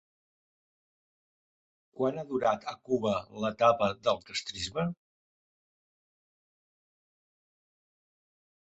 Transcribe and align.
Quant 1.99 2.17
ha 2.21 2.23
durat 2.31 2.65
a 2.73 2.75
Cuba 2.89 3.13
l'etapa 3.45 3.91
de 4.09 4.17
castrisme? 4.31 4.89